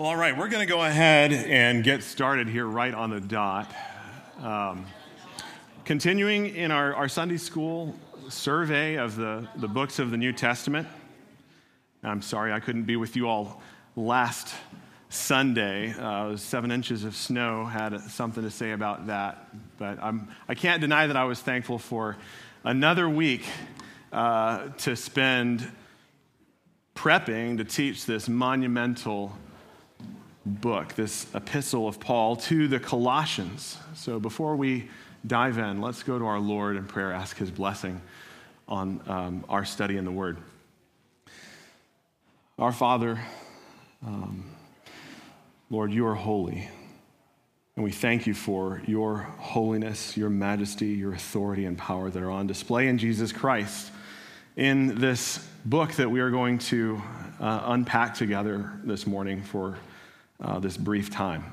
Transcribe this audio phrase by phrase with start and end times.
[0.00, 3.20] Well, all right, we're going to go ahead and get started here right on the
[3.20, 3.70] dot.
[4.40, 4.86] Um,
[5.84, 7.94] continuing in our, our Sunday school
[8.30, 10.88] survey of the, the books of the New Testament.
[12.02, 13.60] I'm sorry I couldn't be with you all
[13.94, 14.54] last
[15.10, 15.92] Sunday.
[15.92, 19.48] Uh, seven inches of snow had something to say about that.
[19.76, 22.16] But I'm, I can't deny that I was thankful for
[22.64, 23.44] another week
[24.14, 25.70] uh, to spend
[26.94, 29.36] prepping to teach this monumental
[30.46, 33.76] book, this epistle of Paul to the Colossians.
[33.94, 34.88] So before we
[35.26, 38.00] dive in, let's go to our Lord in prayer, ask his blessing
[38.66, 40.38] on um, our study in the Word.
[42.58, 43.20] Our Father,
[44.06, 44.44] um,
[45.68, 46.68] Lord, you are holy.
[47.76, 52.30] And we thank you for your holiness, your majesty, your authority, and power that are
[52.30, 53.90] on display in Jesus Christ.
[54.56, 57.00] In this book that we are going to
[57.38, 59.78] uh, unpack together this morning for
[60.40, 61.44] uh, this brief time.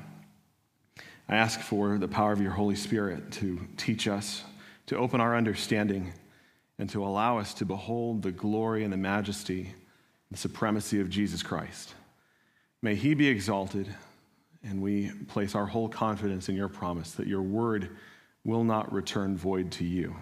[1.28, 4.42] I ask for the power of your Holy Spirit to teach us,
[4.86, 6.12] to open our understanding,
[6.78, 9.74] and to allow us to behold the glory and the majesty,
[10.30, 11.94] the supremacy of Jesus Christ.
[12.80, 13.94] May he be exalted,
[14.62, 17.90] and we place our whole confidence in your promise that your word
[18.44, 20.16] will not return void to you.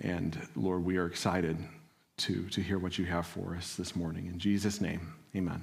[0.00, 1.56] And Lord, we are excited
[2.18, 4.26] to, to hear what you have for us this morning.
[4.26, 5.62] In Jesus' name, amen.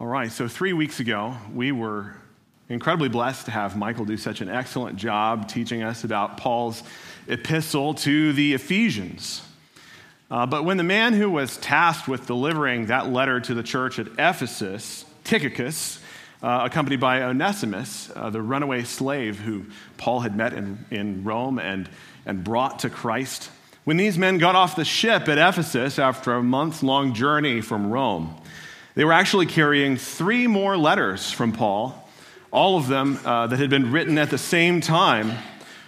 [0.00, 2.14] All right, so three weeks ago, we were
[2.68, 6.84] incredibly blessed to have Michael do such an excellent job teaching us about Paul's
[7.26, 9.42] epistle to the Ephesians.
[10.30, 13.98] Uh, but when the man who was tasked with delivering that letter to the church
[13.98, 15.98] at Ephesus, Tychicus,
[16.44, 19.64] uh, accompanied by Onesimus, uh, the runaway slave who
[19.96, 21.90] Paul had met in, in Rome and,
[22.24, 23.50] and brought to Christ,
[23.82, 27.90] when these men got off the ship at Ephesus after a month long journey from
[27.90, 28.40] Rome,
[28.98, 32.08] they were actually carrying three more letters from Paul,
[32.50, 35.38] all of them uh, that had been written at the same time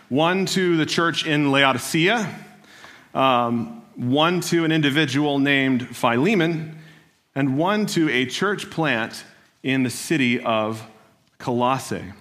[0.08, 2.32] one to the church in Laodicea,
[3.12, 6.78] um, one to an individual named Philemon,
[7.34, 9.24] and one to a church plant
[9.64, 10.80] in the city of
[11.38, 12.12] Colossae.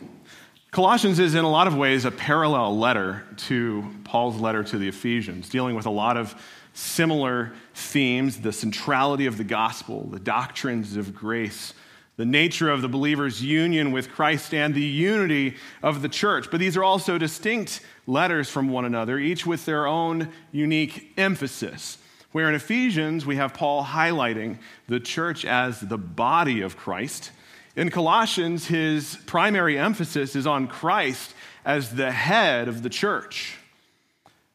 [0.72, 4.88] Colossians is in a lot of ways a parallel letter to Paul's letter to the
[4.88, 6.34] Ephesians, dealing with a lot of
[6.80, 11.74] similar themes the centrality of the gospel, the doctrines of grace,
[12.16, 16.50] the nature of the believer's union with Christ, and the unity of the church.
[16.50, 21.98] But these are also distinct letters from one another, each with their own unique emphasis.
[22.32, 24.58] Where in Ephesians, we have Paul highlighting
[24.88, 27.32] the church as the body of Christ.
[27.76, 31.34] In Colossians, his primary emphasis is on Christ
[31.66, 33.58] as the head of the church.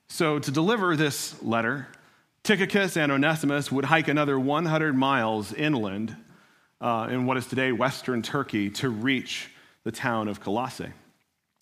[0.08, 1.88] So, to deliver this letter,
[2.44, 6.14] Tychicus and Onesimus would hike another 100 miles inland
[6.78, 9.48] uh, in what is today Western Turkey to reach
[9.84, 10.92] the town of Colossae.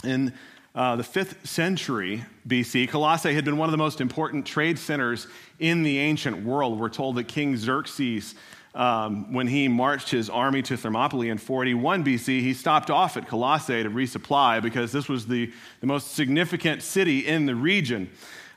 [0.02, 0.32] In
[0.74, 5.28] uh, the fifth century BC, Colossae had been one of the most important trade centers
[5.60, 6.80] in the ancient world.
[6.80, 8.34] We're told that King Xerxes,
[8.74, 13.28] um, when he marched his army to Thermopylae in 41 BC, he stopped off at
[13.28, 18.10] Colossae to resupply because this was the, the most significant city in the region.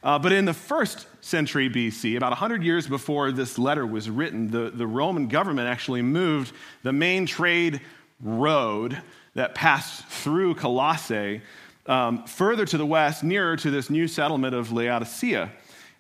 [0.05, 4.51] Uh, but in the first century BC, about 100 years before this letter was written,
[4.51, 7.81] the, the Roman government actually moved the main trade
[8.21, 9.01] road
[9.33, 11.41] that passed through Colossae
[11.87, 15.51] um, further to the west, nearer to this new settlement of Laodicea.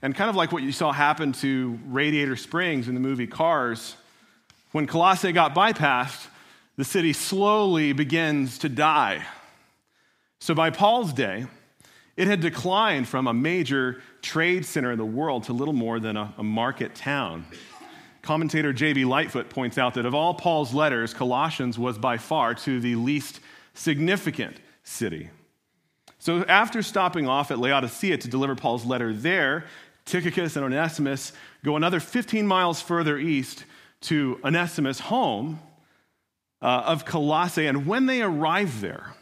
[0.03, 3.95] And kind of like what you saw happen to Radiator Springs in the movie Cars,
[4.71, 6.27] when Colossae got bypassed,
[6.77, 9.25] the city slowly begins to die.
[10.39, 11.47] So by Paul's day,
[12.17, 16.15] it had declined from a major trade center in the world to little more than
[16.15, 17.45] a, a market town.
[18.21, 19.05] Commentator J.B.
[19.05, 23.39] Lightfoot points out that of all Paul's letters, Colossians was by far to the least
[23.73, 25.29] significant city.
[26.17, 29.65] So after stopping off at Laodicea to deliver Paul's letter there,
[30.05, 31.33] Tychicus and Onesimus
[31.63, 33.65] go another 15 miles further east
[34.01, 35.59] to Onesimus' home
[36.61, 37.67] uh, of Colossae.
[37.67, 39.13] And when they arrive there,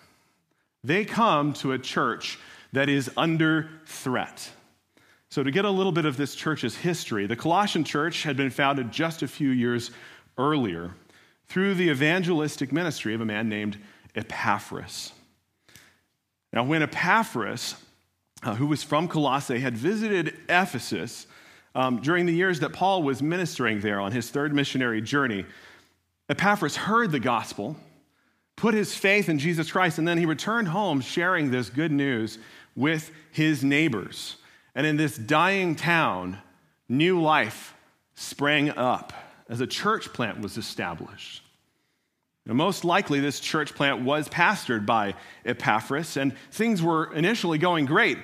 [0.84, 2.38] they come to a church
[2.74, 4.52] that is under threat.
[5.30, 8.52] So, to get a little bit of this church's history, the Colossian church had been
[8.52, 9.90] founded just a few years
[10.38, 10.94] earlier
[11.48, 13.78] through the evangelistic ministry of a man named
[14.16, 15.12] Epaphras.
[16.52, 17.75] Now, when Epaphras,
[18.44, 21.26] uh, who was from Colossae, had visited Ephesus
[21.74, 25.46] um, during the years that Paul was ministering there on his third missionary journey,
[26.30, 27.76] Epaphras heard the gospel,
[28.56, 32.38] put his faith in Jesus Christ, and then he returned home sharing this good news
[32.75, 34.38] with his neighbors.
[34.75, 36.40] And in this dying town,
[36.90, 37.74] new life
[38.16, 39.14] sprang up.
[39.50, 41.44] as a church plant was established.
[42.46, 45.16] Now, most likely, this church plant was pastored by
[45.46, 48.18] Epaphras, and things were initially going great.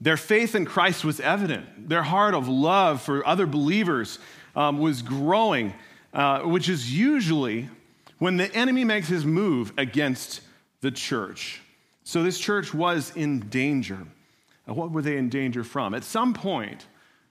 [0.00, 1.88] Their faith in Christ was evident.
[1.88, 4.18] Their heart of love for other believers
[4.54, 5.74] um, was growing,
[6.14, 7.68] uh, which is usually
[8.18, 10.40] when the enemy makes his move against
[10.80, 11.60] the church.
[12.08, 13.98] So this church was in danger.
[14.64, 15.92] What were they in danger from?
[15.92, 16.86] At some point,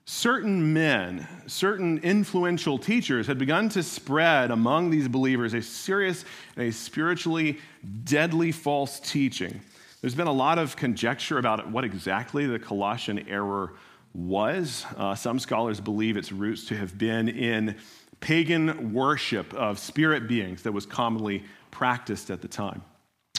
[0.05, 6.25] certain men, certain influential teachers had begun to spread among these believers a serious
[6.55, 7.57] and a spiritually
[8.03, 9.61] deadly false teaching.
[10.01, 13.73] There's been a lot of conjecture about what exactly the Colossian error
[14.13, 14.85] was.
[14.95, 17.75] Uh, some scholars believe its roots to have been in
[18.19, 22.83] pagan worship of spirit beings that was commonly practiced at the time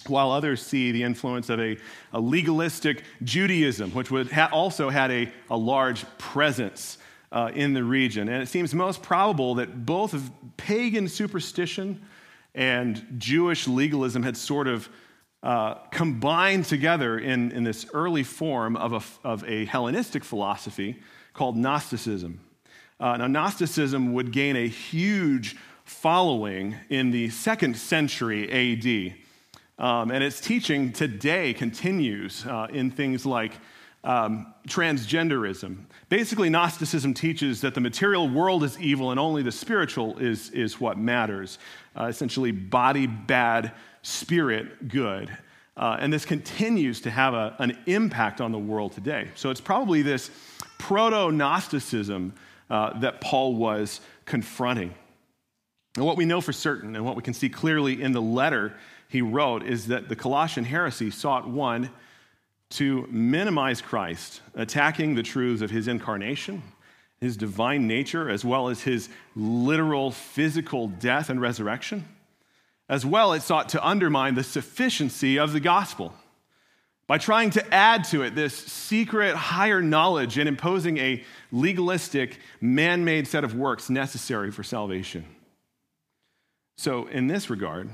[0.08, 1.76] while others see the influence of a,
[2.12, 6.98] a legalistic Judaism, which ha- also had a, a large presence
[7.32, 8.28] uh, in the region.
[8.28, 12.00] And it seems most probable that both of pagan superstition
[12.54, 14.88] and Jewish legalism had sort of
[15.42, 20.96] uh, combined together in, in this early form of a, of a Hellenistic philosophy
[21.32, 22.40] called Gnosticism.
[22.98, 29.14] Uh, now, Gnosticism would gain a huge following in the second century AD.
[29.78, 33.52] Um, and its teaching today continues uh, in things like
[34.02, 35.84] um, transgenderism.
[36.08, 40.80] Basically, Gnosticism teaches that the material world is evil and only the spiritual is, is
[40.80, 41.58] what matters.
[41.98, 43.72] Uh, essentially, body bad,
[44.02, 45.36] spirit good.
[45.76, 49.28] Uh, and this continues to have a, an impact on the world today.
[49.36, 50.30] So it's probably this
[50.78, 52.32] proto Gnosticism
[52.68, 54.92] uh, that Paul was confronting.
[55.96, 58.74] And what we know for certain, and what we can see clearly in the letter
[59.08, 61.90] he wrote is that the Colossian heresy sought one,
[62.70, 66.62] to minimize Christ, attacking the truths of his incarnation,
[67.20, 72.06] his divine nature, as well as his literal physical death and resurrection.
[72.88, 76.12] As well, it sought to undermine the sufficiency of the gospel
[77.06, 83.02] by trying to add to it this secret higher knowledge and imposing a legalistic, man
[83.04, 85.24] made set of works necessary for salvation.
[86.76, 87.90] So, in this regard,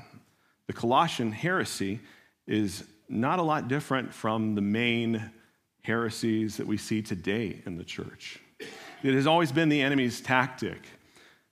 [0.66, 2.00] the Colossian heresy
[2.46, 5.30] is not a lot different from the main
[5.82, 8.40] heresies that we see today in the church.
[9.02, 10.80] It has always been the enemy's tactic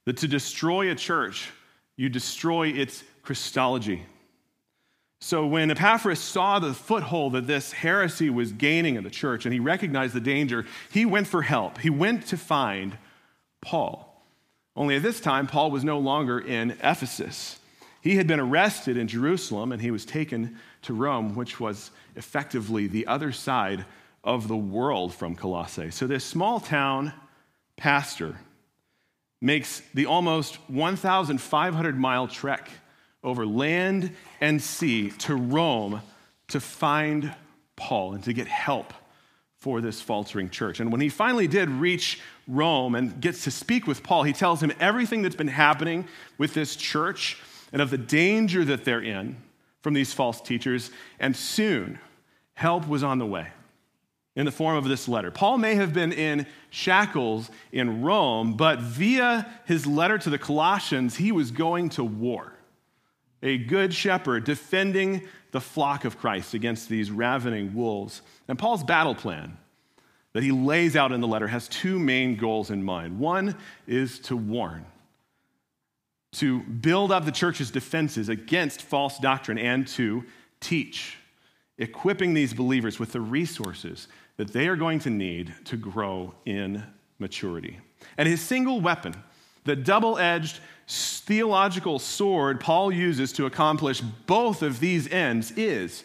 [0.07, 1.51] that to destroy a church,
[1.97, 4.03] you destroy its Christology.
[5.21, 9.53] So when Epaphras saw the foothold that this heresy was gaining in the church and
[9.53, 11.79] he recognized the danger, he went for help.
[11.79, 12.99] He went to find
[13.61, 14.09] Paul.
[14.75, 17.61] Only at this time, Paul was no longer in Ephesus.
[18.03, 22.89] He had been arrested in Jerusalem and he was taken to Rome, which was effectively
[22.89, 23.85] the other side
[24.25, 25.91] of the world from Colossae.
[25.91, 27.13] So this small town
[27.77, 28.37] pastor
[29.41, 32.69] makes the almost 1,500 mile trek
[33.23, 34.11] over land
[34.41, 36.03] and sea to Rome
[36.49, 37.33] to find
[37.77, 38.93] Paul and to get help
[39.61, 40.81] for this faltering church.
[40.81, 44.61] And when he finally did reach Rome and gets to speak with Paul, he tells
[44.61, 47.39] him everything that's been happening with this church
[47.73, 49.37] and of the danger that they're in
[49.81, 50.91] from these false teachers.
[51.19, 51.99] And soon,
[52.55, 53.49] help was on the way
[54.35, 55.31] in the form of this letter.
[55.31, 61.17] Paul may have been in shackles in Rome, but via his letter to the Colossians,
[61.17, 62.55] he was going to war.
[63.43, 68.23] A good shepherd defending the flock of Christ against these ravening wolves.
[68.49, 69.59] And Paul's battle plan
[70.33, 73.19] that he lays out in the letter has two main goals in mind.
[73.19, 73.57] One
[73.87, 74.87] is to warn,
[76.33, 80.25] to build up the church's defenses against false doctrine and to
[80.61, 81.19] teach,
[81.79, 86.83] equipping these believers with the resources that they are going to need to grow in
[87.19, 87.79] maturity.
[88.17, 89.15] And his single weapon,
[89.65, 96.05] the double edged theological sword Paul uses to accomplish both of these ends, is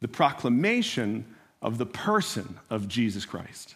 [0.00, 1.24] the proclamation
[1.62, 3.74] of the person of Jesus Christ.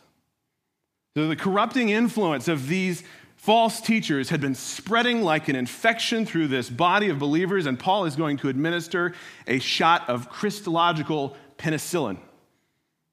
[1.16, 3.04] So, the corrupting influence of these
[3.44, 8.06] False teachers had been spreading like an infection through this body of believers, and Paul
[8.06, 9.12] is going to administer
[9.46, 12.16] a shot of Christological penicillin.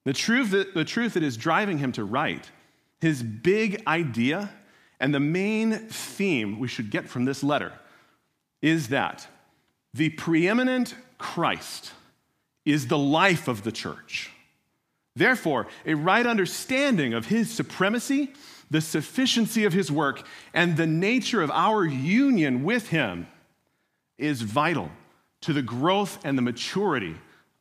[0.05, 2.49] The truth that, the truth that is driving him to write,
[3.01, 4.49] his big idea,
[5.01, 7.73] and the main theme we should get from this letter
[8.61, 9.27] is that
[9.93, 11.91] the preeminent Christ
[12.63, 14.31] is the life of the church.
[15.13, 18.31] Therefore, a right understanding of his supremacy
[18.71, 23.27] the sufficiency of his work, and the nature of our union with him
[24.17, 24.89] is vital
[25.41, 27.15] to the growth and the maturity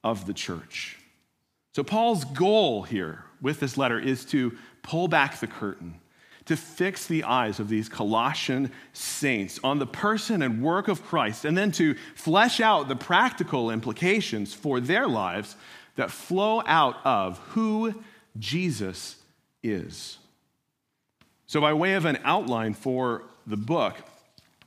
[0.05, 0.97] of the church.
[1.75, 6.01] So, Paul's goal here with this letter is to pull back the curtain,
[6.45, 11.45] to fix the eyes of these Colossian saints on the person and work of Christ,
[11.45, 15.57] and then to flesh out the practical implications for their lives
[15.97, 18.01] that flow out of who
[18.39, 19.17] Jesus
[19.63, 20.19] is.
[21.51, 23.97] So, by way of an outline for the book,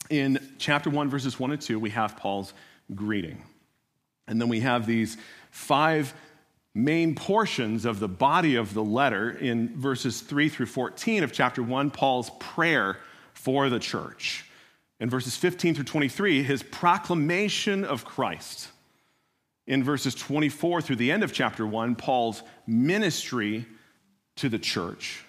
[0.10, 2.54] in chapter 1, verses 1 and 2, we have Paul's
[2.94, 3.42] greeting.
[4.28, 5.16] And then we have these
[5.50, 6.14] five
[6.76, 11.64] main portions of the body of the letter in verses 3 through 14 of chapter
[11.64, 12.98] 1, Paul's prayer
[13.34, 14.44] for the church.
[15.00, 18.68] In verses 15 through 23, his proclamation of Christ.
[19.68, 23.66] In verses 24 through the end of chapter 1, Paul's ministry
[24.36, 25.24] to the church.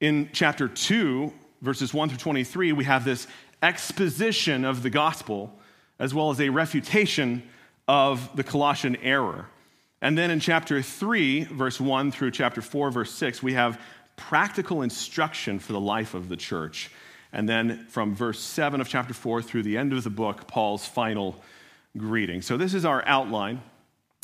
[0.00, 3.26] In chapter 2, verses 1 through 23, we have this
[3.62, 5.52] exposition of the gospel
[5.98, 7.42] as well as a refutation
[7.88, 9.46] of the Colossian error.
[10.00, 13.80] And then in chapter 3, verse 1 through chapter 4, verse 6, we have
[14.14, 16.90] practical instruction for the life of the church.
[17.32, 20.86] And then from verse 7 of chapter 4 through the end of the book, Paul's
[20.86, 21.42] final
[21.96, 22.42] greeting.
[22.42, 23.62] So this is our outline.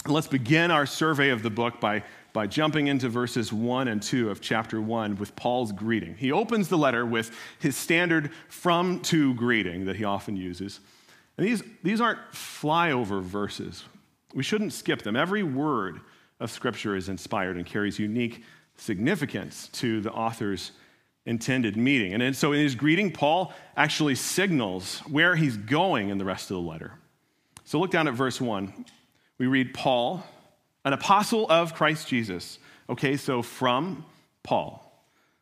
[0.07, 2.04] Let's begin our survey of the book by,
[2.35, 6.17] by jumping into verses 1 and 2 of chapter 1 with Paul's greeting.
[6.17, 10.81] He opens the letter with his standard from to greeting that he often uses.
[11.38, 13.85] And these, these aren't flyover verses.
[14.35, 15.14] We shouldn't skip them.
[15.14, 16.00] Every word
[16.41, 18.43] of Scripture is inspired and carries unique
[18.76, 20.73] significance to the author's
[21.26, 22.21] intended meaning.
[22.21, 26.57] And so in his greeting, Paul actually signals where he's going in the rest of
[26.57, 26.95] the letter.
[27.62, 28.87] So look down at verse 1.
[29.38, 30.25] We read, Paul,
[30.85, 32.59] an apostle of Christ Jesus.
[32.88, 34.05] Okay, so from
[34.43, 34.81] Paul.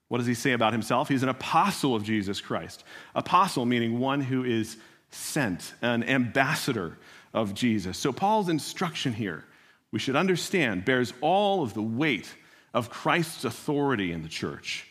[0.08, 1.08] What does he say about himself?
[1.08, 2.84] He's an apostle of Jesus Christ.
[3.14, 4.76] Apostle meaning one who is
[5.10, 6.98] sent, an ambassador
[7.32, 7.96] of Jesus.
[7.96, 9.44] So, Paul's instruction here,
[9.90, 12.32] we should understand, bears all of the weight
[12.74, 14.86] of Christ's authority in the church.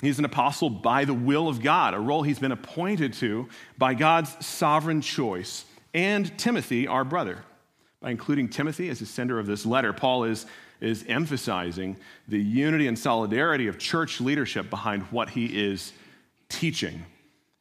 [0.00, 3.94] He's an apostle by the will of God, a role he's been appointed to by
[3.94, 5.64] God's sovereign choice.
[5.92, 7.44] And Timothy, our brother.
[8.00, 10.46] By including Timothy as the sender of this letter, Paul is,
[10.80, 11.96] is emphasizing
[12.28, 15.92] the unity and solidarity of church leadership behind what he is
[16.48, 17.04] teaching.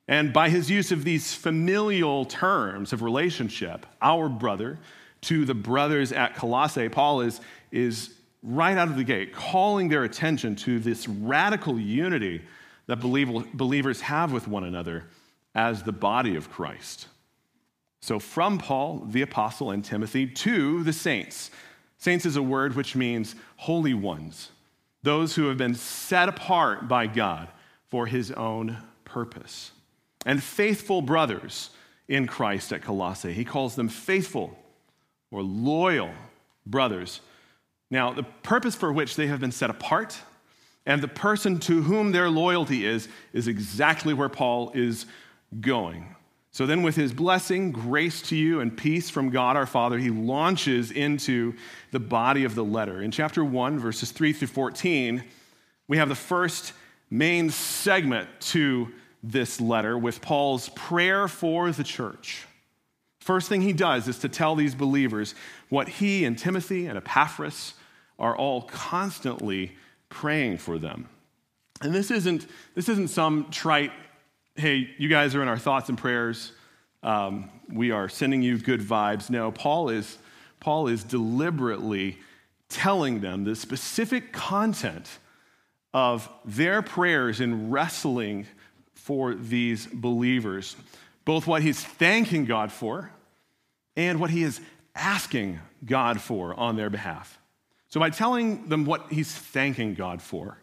[0.08, 4.80] And by his use of these familial terms of relationship, our brother
[5.22, 7.42] to the brothers at Colossae, Paul is,
[7.72, 8.14] is
[8.44, 12.42] right out of the gate calling their attention to this radical unity
[12.86, 15.06] that believers have with one another
[15.56, 17.08] as the body of Christ.
[18.08, 21.52] So, from Paul, the apostle, and Timothy to the saints.
[21.98, 24.52] Saints is a word which means holy ones,
[25.04, 27.50] those who have been set apart by God
[27.90, 29.74] for his own purpose
[30.26, 31.72] and faithful brothers
[32.08, 33.34] in Christ at Colossae.
[33.34, 34.58] He calls them faithful
[35.30, 36.12] or loyal
[36.66, 37.20] brothers.
[37.92, 40.18] Now, the purpose for which they have been set apart
[40.86, 45.08] and the person to whom their loyalty is, is exactly where Paul is
[45.60, 46.16] going.
[46.58, 50.10] So then, with his blessing, grace to you, and peace from God our Father, he
[50.10, 51.54] launches into
[51.92, 53.00] the body of the letter.
[53.00, 55.24] In chapter 1, verses 3 through 14,
[55.88, 56.74] we have the first
[57.12, 62.48] main segment to this letter with Paul's prayer for the church.
[63.20, 65.36] First thing he does is to tell these believers
[65.70, 67.76] what he and Timothy and Epaphras
[68.18, 69.76] are all constantly
[70.10, 71.08] praying for them.
[71.82, 73.92] And this isn't, this isn't some trite,
[74.58, 76.52] hey, you guys are in our thoughts and prayers.
[77.04, 79.30] Um, we are sending you good vibes.
[79.30, 80.18] No, Paul is,
[80.60, 82.18] Paul is deliberately
[82.68, 85.20] telling them the specific content
[85.94, 88.48] of their prayers in wrestling
[88.96, 90.76] for these believers,
[91.24, 93.12] both what he's thanking God for
[93.96, 94.60] and what he is
[94.96, 97.40] asking God for on their behalf.
[97.90, 100.58] So, by telling them what he's thanking God for,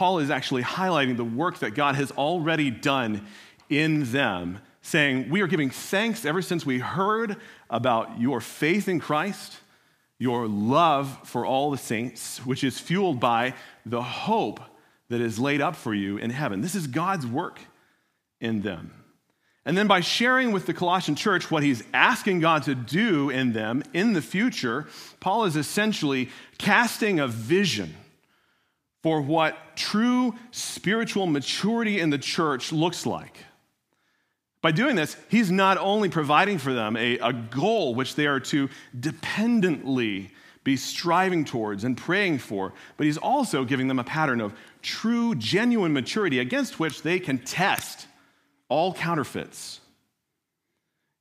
[0.00, 3.26] Paul is actually highlighting the work that God has already done
[3.68, 7.36] in them, saying, We are giving thanks ever since we heard
[7.68, 9.58] about your faith in Christ,
[10.18, 13.52] your love for all the saints, which is fueled by
[13.84, 14.60] the hope
[15.10, 16.62] that is laid up for you in heaven.
[16.62, 17.60] This is God's work
[18.40, 18.94] in them.
[19.66, 23.52] And then by sharing with the Colossian church what he's asking God to do in
[23.52, 24.86] them in the future,
[25.20, 27.94] Paul is essentially casting a vision
[29.02, 33.44] for what true spiritual maturity in the church looks like.
[34.62, 38.40] By doing this, he's not only providing for them a, a goal which they are
[38.40, 40.30] to dependently
[40.64, 44.52] be striving towards and praying for, but he's also giving them a pattern of
[44.82, 48.06] true, genuine maturity against which they can test
[48.68, 49.80] all counterfeits.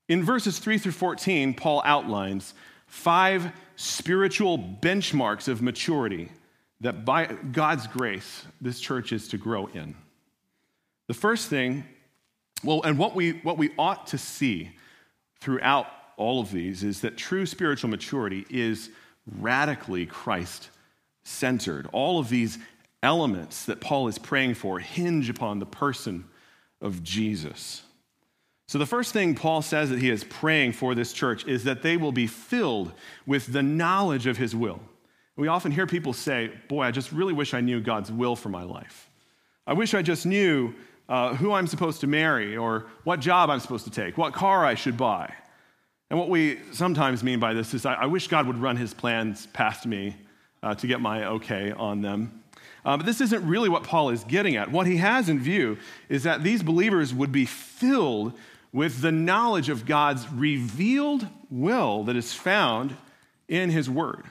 [0.09, 2.53] In verses 3 through 14, Paul outlines
[2.87, 6.29] five spiritual benchmarks of maturity
[6.81, 9.95] that by God's grace this church is to grow in.
[11.07, 11.83] The first thing,
[12.63, 14.71] well, and what we, what we ought to see
[15.39, 18.89] throughout all of these is that true spiritual maturity is
[19.39, 20.69] radically Christ
[21.23, 21.87] centered.
[21.91, 22.57] All of these
[23.01, 26.25] elements that Paul is praying for hinge upon the person
[26.81, 27.83] of Jesus.
[28.67, 31.81] So, the first thing Paul says that he is praying for this church is that
[31.81, 32.91] they will be filled
[33.25, 34.79] with the knowledge of his will.
[35.39, 38.49] We often hear people say, Boy, I just really wish I knew God's will for
[38.49, 39.09] my life.
[39.65, 40.75] I wish I just knew
[41.07, 44.65] uh, who I'm supposed to marry, or what job I'm supposed to take, what car
[44.65, 45.33] I should buy.
[46.09, 48.93] And what we sometimes mean by this is, I, I wish God would run his
[48.93, 50.17] plans past me
[50.61, 52.43] uh, to get my okay on them.
[52.83, 54.69] Uh, but this isn't really what Paul is getting at.
[54.69, 55.77] What he has in view
[56.09, 58.33] is that these believers would be filled
[58.73, 62.93] with the knowledge of God's revealed will that is found
[63.47, 64.25] in His Word.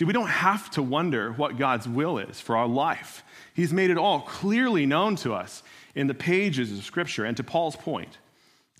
[0.00, 3.22] See, we don't have to wonder what God's will is for our life.
[3.52, 5.62] He's made it all clearly known to us
[5.94, 7.26] in the pages of Scripture.
[7.26, 8.16] And to Paul's point,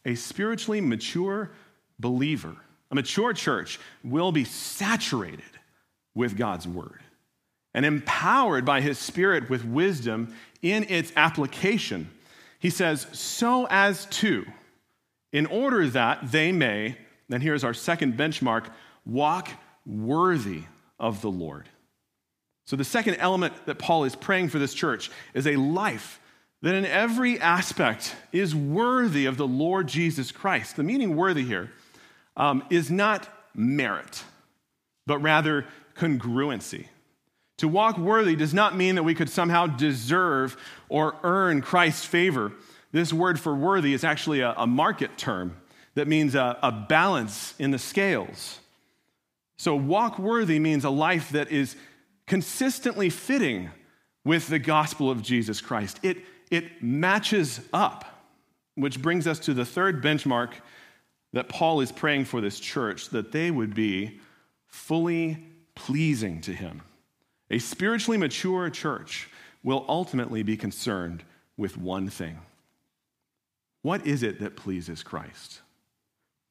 [0.07, 1.51] a spiritually mature
[1.99, 2.57] believer,
[2.91, 5.43] a mature church, will be saturated
[6.15, 7.03] with God's Word
[7.75, 12.11] and empowered by His Spirit with wisdom in its application.
[12.61, 14.47] He says, so as to
[15.35, 16.97] in order that they may,
[17.31, 18.71] and here's our second benchmark,
[19.05, 19.51] walk
[19.85, 20.63] worthy
[21.01, 21.69] of the Lord.
[22.67, 26.21] So, the second element that Paul is praying for this church is a life
[26.63, 30.77] that in every aspect is worthy of the Lord Jesus Christ.
[30.77, 31.71] The meaning worthy here
[32.37, 34.23] um, is not merit,
[35.07, 35.67] but rather
[35.97, 36.87] congruency.
[37.59, 40.57] To walk worthy does not mean that we could somehow deserve
[40.89, 42.53] or earn Christ's favor.
[42.93, 45.57] This word for worthy is actually a, a market term
[45.95, 48.60] that means a, a balance in the scales.
[49.61, 51.77] So, walk worthy means a life that is
[52.27, 53.69] consistently fitting
[54.25, 56.01] with the gospel of Jesus Christ.
[56.03, 56.17] It,
[56.51, 58.07] it matches up,
[58.75, 60.53] which brings us to the third benchmark
[61.35, 64.19] that Paul is praying for this church that they would be
[64.67, 66.81] fully pleasing to him.
[67.51, 69.29] A spiritually mature church
[69.63, 71.23] will ultimately be concerned
[71.59, 72.39] with one thing
[73.83, 75.61] what is it that pleases Christ?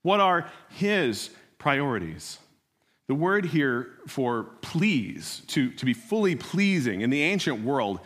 [0.03, 2.37] What are his priorities?
[3.09, 8.01] The word here for please, to, to be fully pleasing in the ancient world,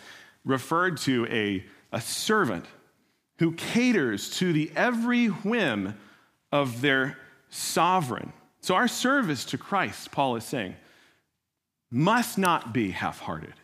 [0.46, 2.66] referred to a, a servant
[3.38, 5.96] who caters to the every whim
[6.54, 7.18] of their
[7.50, 8.32] sovereign.
[8.62, 10.74] So, our service to Christ, Paul is saying,
[11.92, 13.56] must not be half hearted,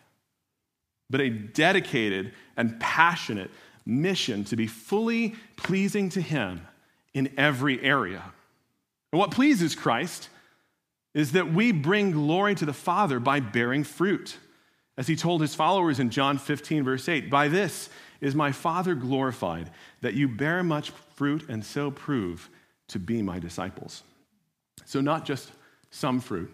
[1.10, 3.50] but a dedicated and passionate
[3.86, 6.68] mission to be fully pleasing to Him
[7.14, 8.26] in every area.
[9.14, 10.28] And what pleases Christ
[11.14, 14.38] is that we bring glory to the Father by bearing fruit.
[14.98, 17.90] As he told his followers in John 15, verse 8, by this
[18.22, 22.50] is my Father glorified, that you bear much fruit and so prove
[22.90, 24.04] to be my disciples.
[24.86, 25.52] So, not just
[25.92, 26.54] some fruit,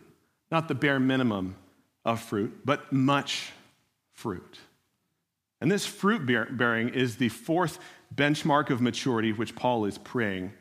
[0.51, 1.55] not the bare minimum
[2.03, 3.51] of fruit, but much
[4.13, 4.59] fruit.
[5.61, 7.79] And this fruit bearing is the fourth
[8.13, 10.53] benchmark of maturity which Paul is praying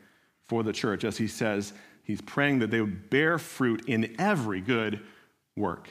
[0.43, 1.73] for the church as he says
[2.05, 5.01] he's praying that they would bear fruit in every good
[5.55, 5.89] work.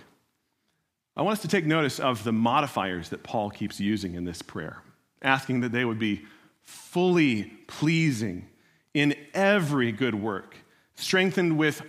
[1.16, 4.42] I want us to take notice of the modifiers that Paul keeps using in this
[4.42, 4.82] prayer,
[5.22, 6.22] asking that they would be
[6.62, 8.48] fully pleasing
[8.94, 10.56] in every good work,
[10.94, 11.82] strengthened with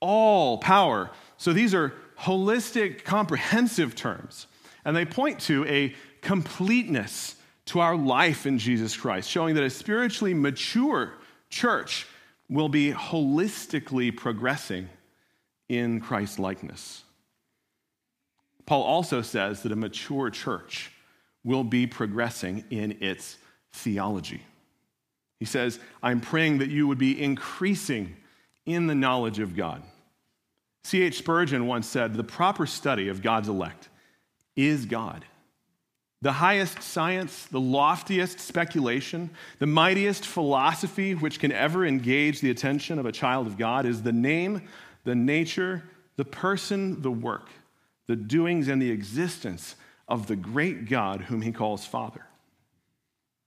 [0.00, 1.10] all power.
[1.36, 4.46] So these are holistic, comprehensive terms,
[4.84, 9.70] and they point to a completeness to our life in Jesus Christ, showing that a
[9.70, 11.14] spiritually mature
[11.50, 12.06] church
[12.50, 14.88] will be holistically progressing
[15.68, 17.04] in Christ likeness.
[18.66, 20.90] Paul also says that a mature church
[21.44, 23.38] will be progressing in its
[23.72, 24.42] theology.
[25.38, 28.16] He says, I'm praying that you would be increasing
[28.66, 29.82] in the knowledge of God.
[30.84, 31.18] C.H.
[31.18, 33.88] Spurgeon once said, The proper study of God's elect
[34.56, 35.24] is God.
[36.22, 42.98] The highest science, the loftiest speculation, the mightiest philosophy which can ever engage the attention
[42.98, 44.68] of a child of God is the name,
[45.04, 45.82] the nature,
[46.16, 47.48] the person, the work,
[48.06, 49.76] the doings, and the existence
[50.08, 52.26] of the great God whom he calls Father.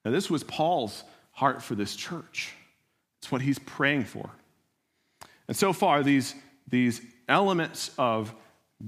[0.03, 2.53] Now, this was Paul's heart for this church.
[3.21, 4.31] It's what he's praying for.
[5.47, 6.33] And so far, these,
[6.67, 8.33] these elements of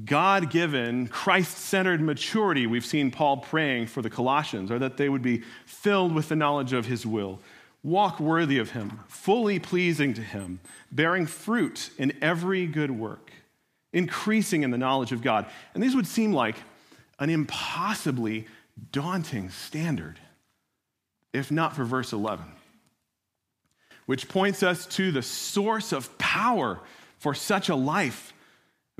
[0.03, 5.07] God given, Christ centered maturity we've seen Paul praying for the Colossians, or that they
[5.07, 7.39] would be filled with the knowledge of his will,
[7.81, 10.59] walk worthy of him, fully pleasing to him,
[10.91, 13.31] bearing fruit in every good work,
[13.93, 15.45] increasing in the knowledge of God.
[15.73, 16.57] And these would seem like
[17.19, 18.47] an impossibly
[18.91, 20.19] daunting standard.
[21.35, 22.45] if not for verse 11,
[24.05, 26.79] which points us to the source of power
[27.19, 28.33] for such a life.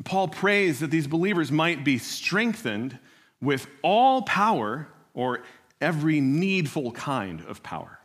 [0.03, 2.99] Paul prays that these believers might be strengthened
[3.41, 5.43] with all power or
[5.79, 7.99] every needful kind of power,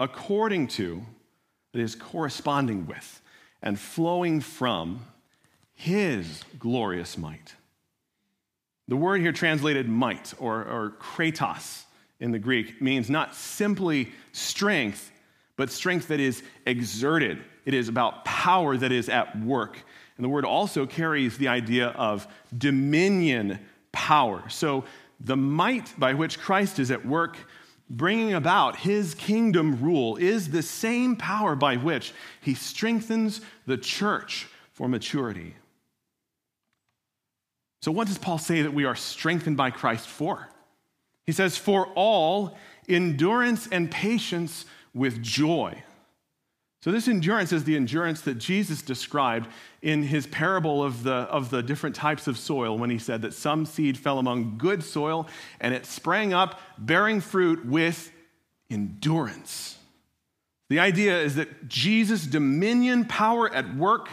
[0.00, 1.02] according to,
[1.72, 3.20] that is, corresponding with
[3.62, 5.00] and flowing from
[5.74, 7.54] his glorious might.
[8.88, 11.84] The word here translated might or, or kratos
[12.20, 15.10] in the Greek means not simply strength,
[15.56, 17.42] but strength that is exerted.
[17.64, 19.78] It is about power that is at work.
[20.16, 22.26] And the word also carries the idea of
[22.56, 23.58] dominion
[23.92, 24.48] power.
[24.48, 24.84] So
[25.20, 27.36] the might by which Christ is at work
[27.88, 34.48] bringing about his kingdom rule is the same power by which he strengthens the church
[34.72, 35.54] for maturity.
[37.82, 40.48] So, what does Paul say that we are strengthened by Christ for?
[41.24, 42.56] He says, For all
[42.88, 45.82] endurance and patience with joy.
[46.86, 49.48] So, this endurance is the endurance that Jesus described
[49.82, 53.34] in his parable of the, of the different types of soil when he said that
[53.34, 55.26] some seed fell among good soil
[55.58, 58.12] and it sprang up, bearing fruit with
[58.70, 59.78] endurance.
[60.68, 64.08] The idea is that Jesus' dominion power at work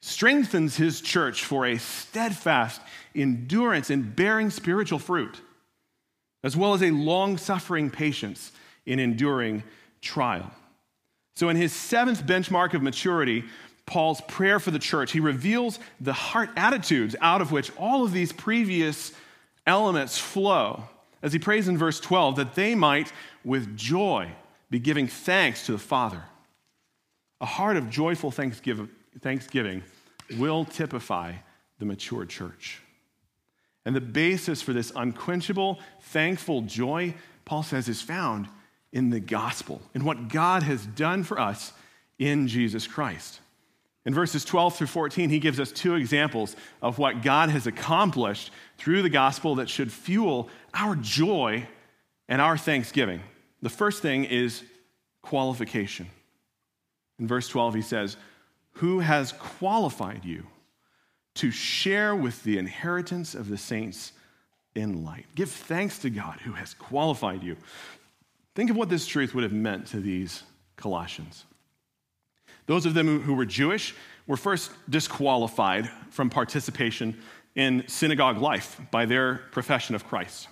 [0.00, 2.80] strengthens his church for a steadfast
[3.14, 5.40] endurance in bearing spiritual fruit,
[6.42, 8.50] as well as a long suffering patience
[8.86, 9.62] in enduring
[10.00, 10.50] trial.
[11.34, 13.44] So, in his seventh benchmark of maturity,
[13.86, 18.12] Paul's prayer for the church, he reveals the heart attitudes out of which all of
[18.12, 19.12] these previous
[19.66, 20.84] elements flow.
[21.22, 23.12] As he prays in verse 12, that they might
[23.44, 24.30] with joy
[24.70, 26.22] be giving thanks to the Father.
[27.40, 29.82] A heart of joyful thanksgiving
[30.38, 31.34] will typify
[31.78, 32.80] the mature church.
[33.84, 37.14] And the basis for this unquenchable, thankful joy,
[37.44, 38.48] Paul says, is found
[38.92, 41.72] in the gospel, in what God has done for us
[42.18, 43.40] in Jesus Christ.
[44.04, 48.50] In verses 12 through 14, he gives us two examples of what God has accomplished
[48.76, 51.66] through the gospel that should fuel our joy
[52.28, 53.20] and our thanksgiving.
[53.62, 54.64] The first thing is
[55.22, 56.08] qualification.
[57.18, 58.16] In verse 12, he says,
[58.72, 60.46] who has qualified you
[61.34, 64.12] to share with the inheritance of the saints
[64.74, 65.26] in light.
[65.34, 67.56] Give thanks to God who has qualified you.
[68.54, 70.42] Think of what this truth would have meant to these
[70.76, 71.44] Colossians.
[72.66, 73.94] Those of them who were Jewish
[74.26, 77.18] were first disqualified from participation
[77.54, 80.48] in synagogue life by their profession of Christ.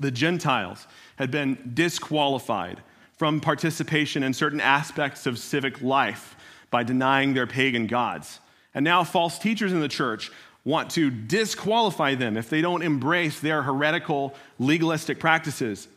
[0.00, 2.82] The Gentiles had been disqualified
[3.16, 6.36] from participation in certain aspects of civic life
[6.70, 8.38] by denying their pagan gods.
[8.74, 10.30] And now false teachers in the church
[10.64, 15.88] want to disqualify them if they don't embrace their heretical, legalistic practices.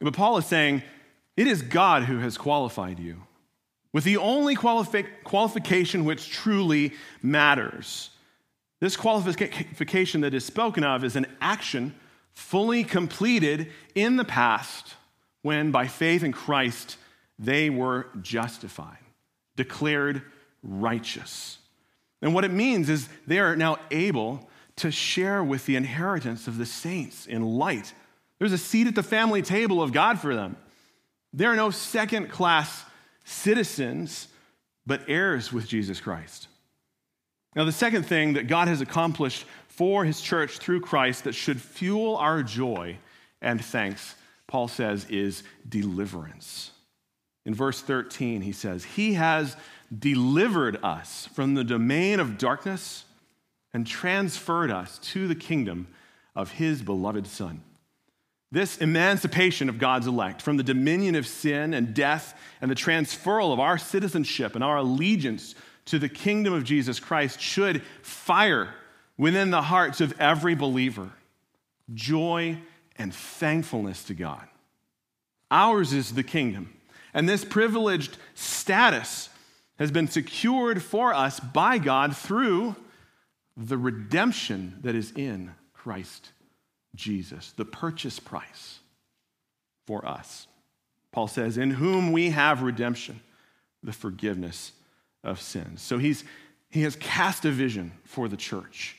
[0.00, 0.82] But Paul is saying,
[1.36, 3.22] it is God who has qualified you
[3.92, 8.10] with the only qualifi- qualification which truly matters.
[8.80, 11.94] This qualification that is spoken of is an action
[12.32, 14.94] fully completed in the past
[15.42, 16.96] when, by faith in Christ,
[17.38, 18.98] they were justified
[19.60, 20.22] declared
[20.62, 21.58] righteous.
[22.22, 26.56] And what it means is they are now able to share with the inheritance of
[26.56, 27.92] the saints in light.
[28.40, 30.56] There's a seat at the family table of God for them.
[31.32, 32.84] They are no second class
[33.22, 34.26] citizens,
[34.84, 36.48] but heirs with Jesus Christ.
[37.54, 41.60] Now, the second thing that God has accomplished for his church through Christ that should
[41.60, 42.98] fuel our joy
[43.42, 44.14] and thanks,
[44.46, 46.70] Paul says, is deliverance.
[47.44, 49.56] In verse 13, he says, He has
[49.96, 53.04] delivered us from the domain of darkness
[53.72, 55.88] and transferred us to the kingdom
[56.34, 57.62] of His beloved Son.
[58.52, 63.52] This emancipation of God's elect from the dominion of sin and death and the transferal
[63.52, 65.54] of our citizenship and our allegiance
[65.86, 68.74] to the kingdom of Jesus Christ should fire
[69.16, 71.10] within the hearts of every believer
[71.94, 72.58] joy
[72.96, 74.46] and thankfulness to God.
[75.50, 76.72] Ours is the kingdom
[77.14, 79.28] and this privileged status
[79.78, 82.76] has been secured for us by God through
[83.56, 86.30] the redemption that is in Christ
[86.94, 88.80] Jesus, the purchase price
[89.86, 90.46] for us.
[91.12, 93.20] Paul says, In whom we have redemption,
[93.82, 94.72] the forgiveness
[95.24, 95.82] of sins.
[95.82, 96.24] So he's,
[96.68, 98.96] he has cast a vision for the church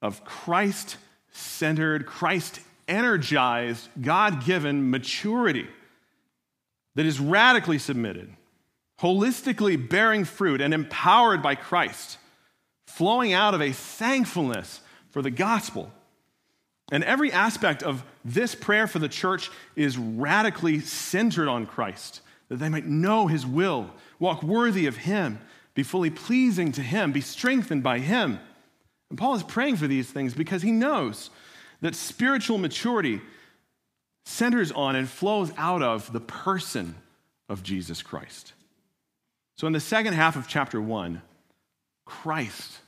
[0.00, 0.96] of Christ
[1.30, 5.66] centered, Christ energized, God given maturity
[6.94, 8.30] that is radically submitted,
[9.00, 12.18] holistically bearing fruit, and empowered by Christ,
[12.86, 15.90] flowing out of a thankfulness for the gospel.
[16.92, 22.58] And every aspect of this prayer for the church is radically centered on Christ, that
[22.58, 25.40] they might know his will, walk worthy of him,
[25.74, 28.38] be fully pleasing to him, be strengthened by him.
[29.08, 31.30] And Paul is praying for these things because he knows
[31.80, 33.22] that spiritual maturity
[34.26, 36.94] centers on and flows out of the person
[37.48, 38.52] of Jesus Christ.
[39.56, 41.22] So, in the second half of chapter one,
[42.04, 42.80] Christ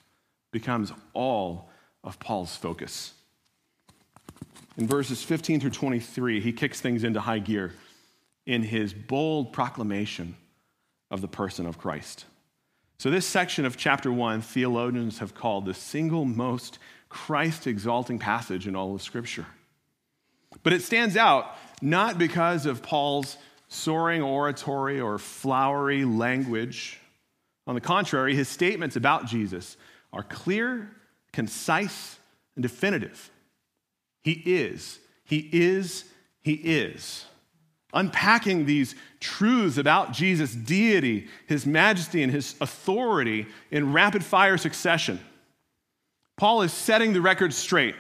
[0.52, 1.70] becomes all
[2.02, 3.14] of Paul's focus.
[4.76, 7.72] In verses 15 through 23, he kicks things into high gear
[8.46, 10.36] in his bold proclamation
[11.10, 12.24] of the person of Christ.
[12.98, 18.66] So, this section of chapter 1, theologians have called the single most Christ exalting passage
[18.66, 19.46] in all of Scripture.
[20.62, 23.36] But it stands out not because of Paul's
[23.68, 26.98] soaring oratory or flowery language.
[27.66, 29.76] On the contrary, his statements about Jesus
[30.12, 30.90] are clear,
[31.32, 32.18] concise,
[32.56, 33.30] and definitive.
[34.24, 36.04] He is, He is,
[36.42, 37.26] He is.
[37.92, 45.20] Unpacking these truths about Jesus' deity, His majesty, and His authority in rapid fire succession.
[46.36, 47.94] Paul is setting the record straight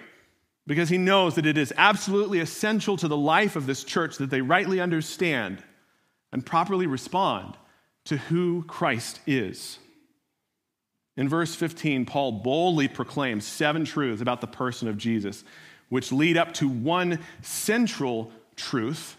[0.66, 4.30] because he knows that it is absolutely essential to the life of this church that
[4.30, 5.62] they rightly understand
[6.32, 7.56] and properly respond
[8.06, 9.78] to who Christ is.
[11.16, 15.44] In verse 15, Paul boldly proclaims seven truths about the person of Jesus,
[15.88, 19.16] which lead up to one central truth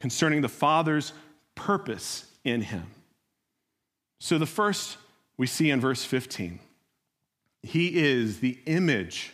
[0.00, 1.12] concerning the Father's
[1.54, 2.86] purpose in him.
[4.20, 4.96] So the first
[5.36, 6.60] we see in verse 15
[7.62, 9.32] He is the image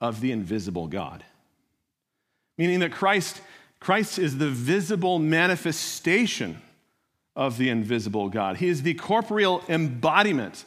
[0.00, 1.24] of the invisible God.
[2.58, 3.40] Meaning that Christ,
[3.80, 6.60] Christ is the visible manifestation
[7.36, 8.58] of the invisible God.
[8.58, 10.64] He is the corporeal embodiment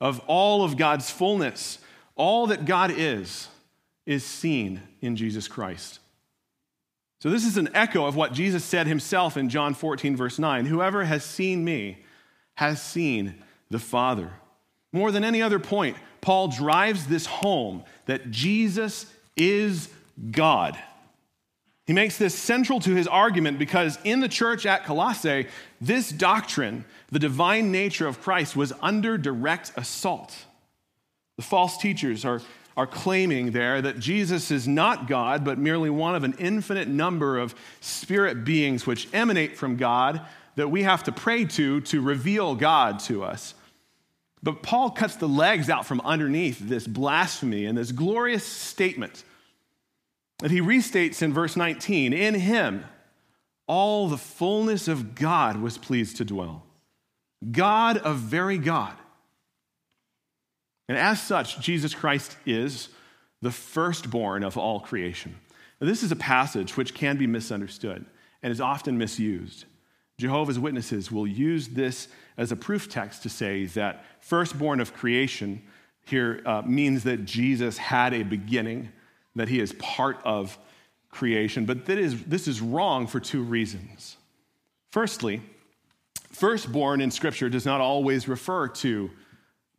[0.00, 1.78] of all of God's fullness.
[2.16, 3.48] All that God is,
[4.06, 6.00] is seen in Jesus Christ.
[7.20, 10.66] So, this is an echo of what Jesus said himself in John 14, verse 9
[10.66, 11.98] Whoever has seen me
[12.54, 14.30] has seen the Father.
[14.92, 19.88] More than any other point, Paul drives this home that Jesus is
[20.30, 20.78] God.
[21.86, 25.48] He makes this central to his argument because in the church at Colossae,
[25.80, 30.46] this doctrine, the divine nature of Christ, was under direct assault.
[31.36, 32.42] The false teachers are,
[32.76, 37.38] are claiming there that Jesus is not God, but merely one of an infinite number
[37.38, 40.20] of spirit beings which emanate from God
[40.56, 43.54] that we have to pray to to reveal God to us.
[44.42, 49.24] But Paul cuts the legs out from underneath this blasphemy and this glorious statement
[50.38, 52.84] that he restates in verse 19 In him,
[53.66, 56.64] all the fullness of God was pleased to dwell.
[57.50, 58.96] God of very God.
[60.90, 62.88] And as such, Jesus Christ is
[63.42, 65.36] the firstborn of all creation.
[65.80, 68.04] Now, this is a passage which can be misunderstood
[68.42, 69.66] and is often misused.
[70.18, 75.62] Jehovah's Witnesses will use this as a proof text to say that firstborn of creation
[76.06, 78.88] here uh, means that Jesus had a beginning,
[79.36, 80.58] that he is part of
[81.12, 81.66] creation.
[81.66, 84.16] But that is, this is wrong for two reasons.
[84.90, 85.40] Firstly,
[86.32, 89.08] firstborn in Scripture does not always refer to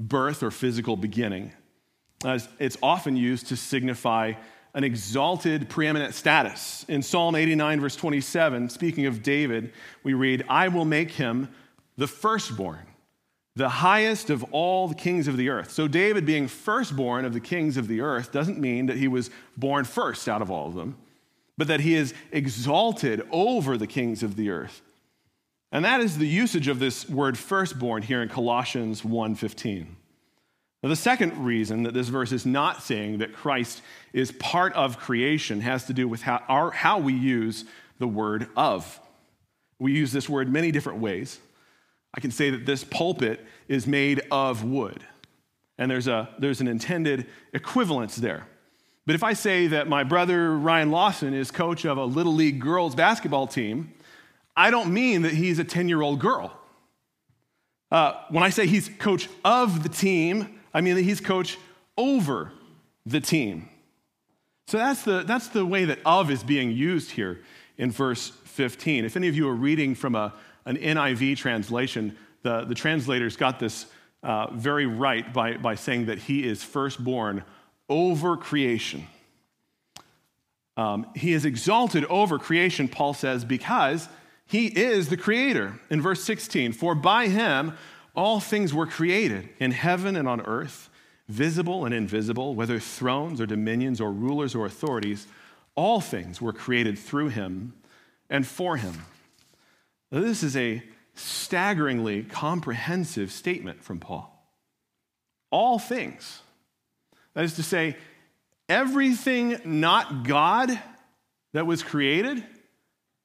[0.07, 1.53] birth or physical beginning.
[2.23, 4.33] As it's often used to signify
[4.73, 6.85] an exalted, preeminent status.
[6.87, 11.49] In Psalm 89, verse 27, speaking of David, we read, I will make him
[11.97, 12.85] the firstborn,
[13.55, 15.71] the highest of all the kings of the earth.
[15.71, 19.29] So, David being firstborn of the kings of the earth doesn't mean that he was
[19.57, 20.97] born first out of all of them,
[21.57, 24.81] but that he is exalted over the kings of the earth.
[25.71, 29.95] And that is the usage of this word firstborn here in Colossians 1:15.
[30.83, 33.81] Now, the second reason that this verse is not saying that Christ
[34.13, 37.65] is part of creation has to do with how, our, how we use
[37.99, 38.99] the word of.
[39.77, 41.39] We use this word many different ways.
[42.15, 45.05] I can say that this pulpit is made of wood,
[45.77, 48.47] and there's, a, there's an intended equivalence there.
[49.05, 52.59] But if I say that my brother Ryan Lawson is coach of a Little League
[52.59, 53.93] girls basketball team,
[54.55, 56.57] I don't mean that he's a 10 year old girl.
[57.91, 61.57] Uh, when I say he's coach of the team, I mean that he's coach
[61.97, 62.53] over
[63.05, 63.69] the team.
[64.67, 67.41] So that's the, that's the way that of is being used here
[67.77, 69.03] in verse 15.
[69.03, 70.33] If any of you are reading from a,
[70.65, 73.87] an NIV translation, the, the translators got this
[74.23, 77.43] uh, very right by, by saying that he is firstborn
[77.89, 79.07] over creation.
[80.77, 84.07] Um, he is exalted over creation, Paul says, because
[84.51, 85.79] he is the creator.
[85.89, 87.77] In verse 16, for by him
[88.13, 90.89] all things were created in heaven and on earth,
[91.29, 95.25] visible and invisible, whether thrones or dominions or rulers or authorities,
[95.73, 97.71] all things were created through him
[98.29, 99.05] and for him.
[100.11, 100.83] Now, this is a
[101.15, 104.53] staggeringly comprehensive statement from Paul.
[105.49, 106.41] All things.
[107.35, 107.95] That is to say,
[108.67, 110.77] everything not God
[111.53, 112.43] that was created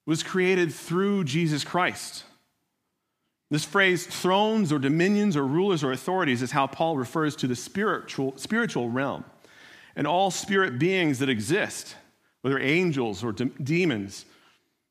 [0.06, 2.24] was created through Jesus Christ.
[3.50, 7.54] This phrase, thrones or dominions or rulers or authorities, is how Paul refers to the
[7.54, 9.24] spiritual, spiritual realm
[9.96, 11.96] and all spirit beings that exist,
[12.42, 14.26] whether angels or de- demons.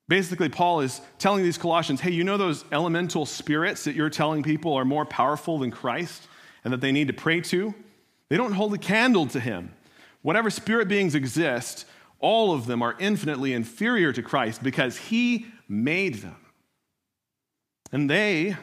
[0.07, 4.43] Basically, Paul is telling these Colossians hey, you know those elemental spirits that you're telling
[4.43, 6.27] people are more powerful than Christ
[6.63, 7.73] and that they need to pray to?
[8.29, 9.73] They don't hold a candle to him.
[10.21, 11.85] Whatever spirit beings exist,
[12.19, 16.37] all of them are infinitely inferior to Christ because he made them.
[17.91, 18.55] And they,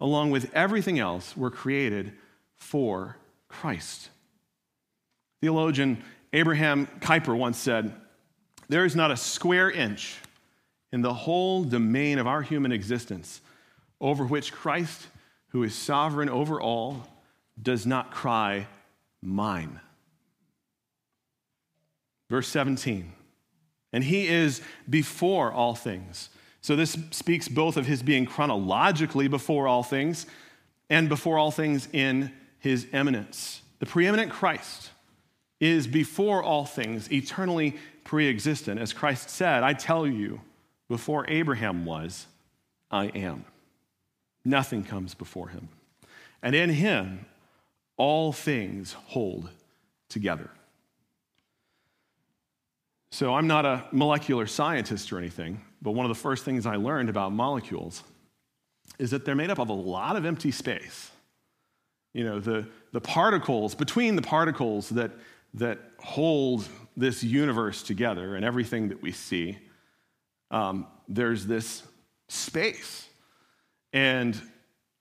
[0.00, 2.12] along with everything else, were created
[2.56, 3.16] for
[3.48, 4.10] Christ.
[5.40, 7.94] Theologian Abraham Kuyper once said,
[8.68, 10.18] There is not a square inch
[10.92, 13.40] in the whole domain of our human existence
[14.00, 15.08] over which Christ,
[15.48, 17.06] who is sovereign over all,
[17.60, 18.66] does not cry,
[19.22, 19.80] Mine.
[22.30, 23.12] Verse 17,
[23.92, 26.30] and he is before all things
[26.62, 30.26] so this speaks both of his being chronologically before all things
[30.90, 33.62] and before all things in his eminence.
[33.78, 34.90] The preeminent Christ
[35.58, 38.80] is before all things, eternally pre existent.
[38.80, 40.40] As Christ said, I tell you,
[40.88, 42.26] before Abraham was,
[42.90, 43.44] I am.
[44.44, 45.68] Nothing comes before him.
[46.42, 47.26] And in him,
[47.96, 49.50] all things hold
[50.08, 50.50] together.
[53.12, 56.76] So I'm not a molecular scientist or anything, but one of the first things I
[56.76, 58.04] learned about molecules
[58.98, 61.10] is that they're made up of a lot of empty space.
[62.14, 65.10] You know, the, the particles, between the particles that,
[65.54, 69.58] that hold this universe together and everything that we see,
[70.50, 71.82] um, there's this
[72.28, 73.08] space.
[73.92, 74.40] And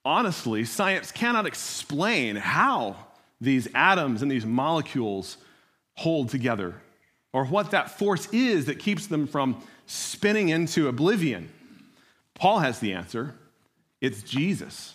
[0.04, 2.96] honestly, science cannot explain how
[3.42, 5.38] these atoms and these molecules
[5.96, 6.82] hold together
[7.34, 11.50] or what that force is that keeps them from spinning into oblivion?
[12.36, 13.36] Paul has the answer
[14.02, 14.94] it's Jesus.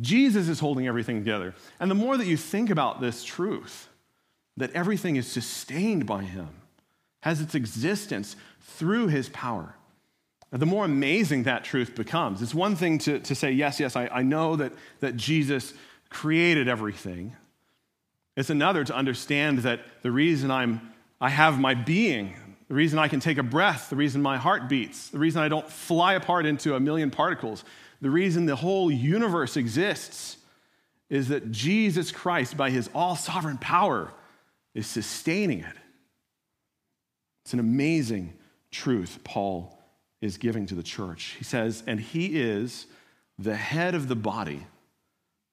[0.00, 1.54] Jesus is holding everything together.
[1.78, 3.88] And the more that you think about this truth,
[4.56, 6.48] that everything is sustained by him,
[7.22, 9.74] has its existence through his power,
[10.52, 12.40] the more amazing that truth becomes.
[12.40, 15.74] It's one thing to, to say, yes, yes, I, I know that, that Jesus
[16.08, 17.36] created everything.
[18.36, 22.34] It's another to understand that the reason I'm I have my being,
[22.68, 25.48] the reason I can take a breath, the reason my heart beats, the reason I
[25.48, 27.64] don't fly apart into a million particles,
[28.00, 30.38] the reason the whole universe exists
[31.10, 34.12] is that Jesus Christ, by his all sovereign power,
[34.74, 35.76] is sustaining it.
[37.44, 38.32] It's an amazing
[38.70, 39.76] truth Paul
[40.20, 41.34] is giving to the church.
[41.38, 42.86] He says, and he is
[43.38, 44.64] the head of the body,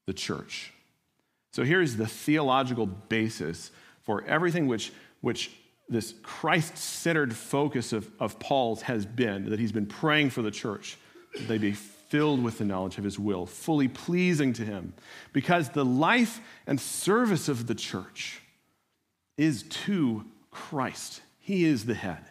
[0.06, 0.71] the church.
[1.51, 3.71] So here's the theological basis
[4.03, 5.51] for everything which which
[5.89, 10.51] this Christ centered focus of, of Paul's has been, that he's been praying for the
[10.51, 10.97] church,
[11.34, 14.93] that they be filled with the knowledge of his will, fully pleasing to him.
[15.34, 18.41] Because the life and service of the church
[19.38, 21.21] is to Christ.
[21.39, 22.25] He is the head,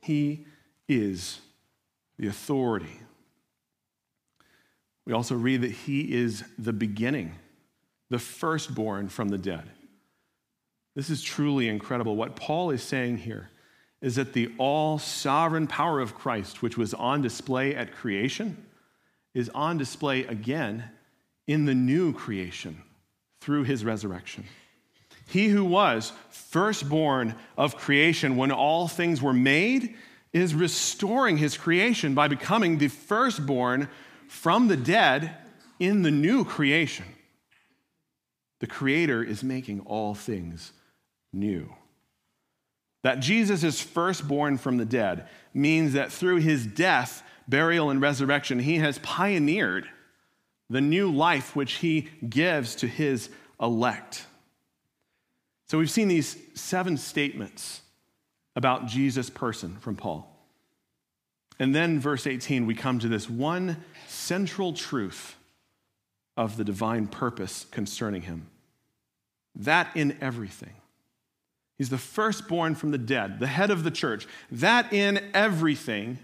[0.00, 0.46] He
[0.88, 1.40] is
[2.18, 2.98] the authority.
[5.06, 7.34] We also read that He is the beginning,
[8.10, 9.70] the firstborn from the dead.
[10.94, 12.16] This is truly incredible.
[12.16, 13.50] What Paul is saying here
[14.00, 18.66] is that the all sovereign power of Christ, which was on display at creation,
[19.32, 20.84] is on display again
[21.46, 22.82] in the new creation
[23.40, 24.44] through his resurrection.
[25.28, 29.94] He who was firstborn of creation when all things were made
[30.32, 33.88] is restoring his creation by becoming the firstborn
[34.28, 35.36] from the dead
[35.78, 37.06] in the new creation.
[38.60, 40.72] The Creator is making all things
[41.32, 41.72] new.
[43.02, 48.60] That Jesus is firstborn from the dead means that through his death, burial, and resurrection,
[48.60, 49.88] he has pioneered
[50.70, 53.28] the new life which he gives to his
[53.60, 54.26] elect.
[55.68, 57.82] So we've seen these seven statements
[58.54, 60.28] about Jesus' person from Paul.
[61.58, 65.36] And then, verse 18, we come to this one central truth
[66.36, 68.48] of the divine purpose concerning him
[69.54, 70.72] that in everything
[71.78, 76.18] He's the firstborn from the dead, the head of the church, that in everything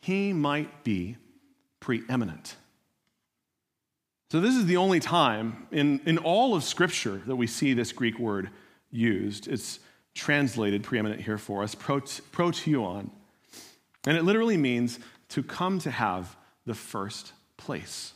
[0.00, 1.16] he might be
[1.80, 2.56] preeminent.
[4.30, 7.92] So, this is the only time in, in all of Scripture that we see this
[7.92, 8.48] Greek word
[8.90, 9.46] used.
[9.46, 9.78] It's
[10.14, 13.10] translated preeminent here for us, proteon.
[14.06, 14.98] And it literally means
[15.30, 18.12] to come to have the first place.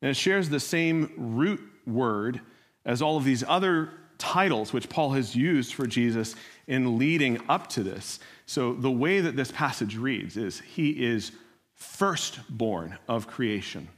[0.00, 2.40] And it shares the same root word
[2.84, 3.90] as all of these other
[4.22, 6.36] titles which Paul has used for Jesus
[6.68, 8.20] in leading up to this.
[8.46, 11.32] So the way that this passage reads is He is
[11.74, 13.88] firstborn of creation,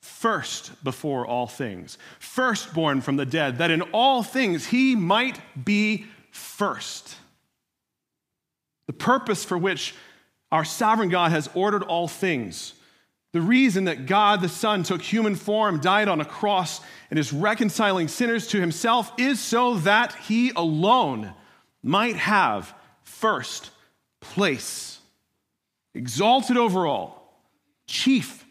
[0.00, 6.06] first before all things, firstborn from the dead, that in all things He might be
[6.32, 7.14] first.
[8.88, 9.94] The purpose for which
[10.50, 12.72] our sovereign God has ordered all things.
[13.32, 17.32] The reason that God the Son took human form, died on a cross, and is
[17.32, 21.34] reconciling sinners to himself is so that he alone
[21.82, 23.70] might have first
[24.20, 25.00] place,
[25.94, 27.42] exalted over all,
[27.86, 28.46] chief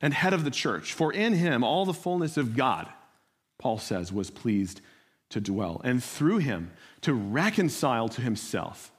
[0.00, 0.92] and head of the church.
[0.92, 2.88] For in him all the fullness of God,
[3.58, 4.80] Paul says, was pleased
[5.30, 6.70] to dwell, and through him
[7.00, 8.92] to reconcile to himself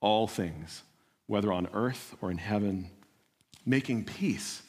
[0.00, 0.82] all things,
[1.26, 2.90] whether on earth or in heaven,
[3.64, 4.62] making peace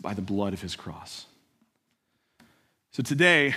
[0.00, 1.26] by the blood of his cross.
[2.92, 3.54] So today,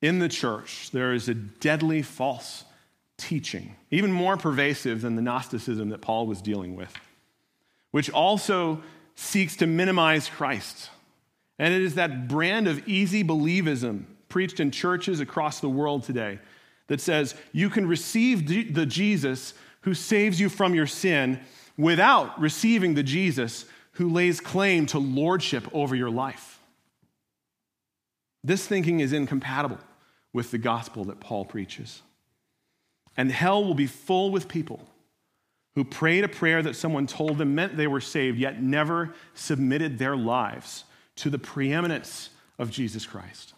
[0.00, 2.64] in the church, there is a deadly false
[3.16, 6.94] teaching, even more pervasive than the Gnosticism that Paul was dealing with,
[7.90, 8.82] which also
[9.14, 10.90] seeks to minimize Christ.
[11.58, 16.38] And it is that brand of easy believism preached in churches across the world today
[16.86, 21.40] that says you can receive the Jesus who saves you from your sin
[21.76, 23.64] without receiving the Jesus
[23.98, 26.60] who lays claim to lordship over your life.
[28.44, 29.80] This thinking is incompatible
[30.32, 32.00] with the gospel that Paul preaches.
[33.16, 34.86] And hell will be full with people
[35.74, 39.98] who prayed a prayer that someone told them meant they were saved, yet never submitted
[39.98, 40.84] their lives
[41.16, 43.52] to the preeminence of Jesus Christ.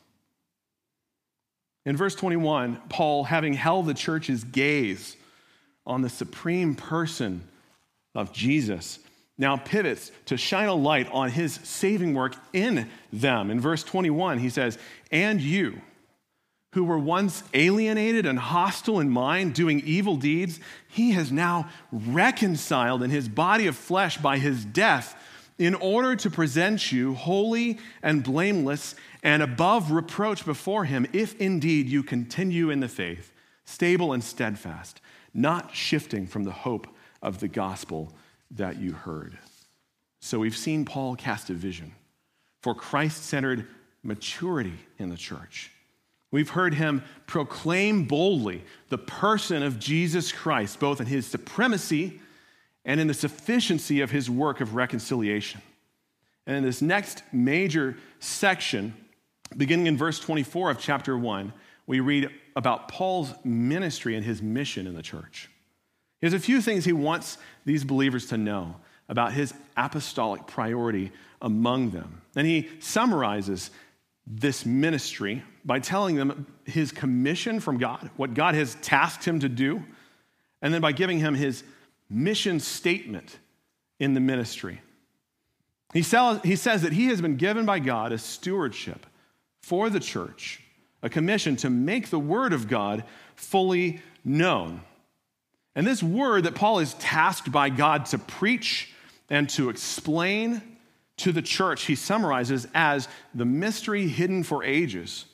[1.84, 5.18] In verse 21, Paul, having held the church's gaze
[5.86, 7.47] on the supreme person
[8.14, 9.01] of Jesus,
[9.41, 13.51] now pivots to shine a light on his saving work in them.
[13.51, 14.78] In verse 21, he says,
[15.11, 15.80] And you,
[16.74, 23.03] who were once alienated and hostile in mind, doing evil deeds, he has now reconciled
[23.03, 25.16] in his body of flesh by his death
[25.59, 31.88] in order to present you holy and blameless and above reproach before him, if indeed
[31.88, 33.32] you continue in the faith,
[33.64, 35.01] stable and steadfast,
[35.32, 36.86] not shifting from the hope
[37.22, 38.12] of the gospel
[38.53, 39.38] that you heard.
[40.20, 41.92] So we've seen Paul cast a vision
[42.61, 43.66] for Christ centered
[44.03, 45.70] maturity in the church.
[46.30, 52.20] We've heard him proclaim boldly the person of Jesus Christ, both in his supremacy
[52.84, 55.61] and in the sufficiency of his work of reconciliation.
[56.46, 58.94] And in this next major section,
[59.57, 61.53] beginning in verse 24 of chapter 1,
[61.86, 65.48] we read about Paul's ministry and his mission in the church.
[66.20, 68.77] He has a few things he wants these believers to know
[69.09, 72.23] about his apostolic priority among them.
[72.37, 73.71] And he summarizes
[74.27, 79.49] this ministry by telling them his commission from God, what God has tasked him to
[79.49, 79.83] do,
[80.63, 81.65] and then by giving him his
[82.09, 83.39] mission statement
[83.99, 84.81] in the ministry.
[85.93, 89.07] He, he says that he has been given by God a stewardship
[89.61, 90.63] for the church,
[91.03, 93.05] a commission to make the word of God
[93.35, 94.83] fully known.
[95.75, 98.93] And this word that Paul is tasked by God to preach
[99.29, 100.62] and to explain
[101.18, 105.27] to the church, he summarizes as the mystery hidden for ages,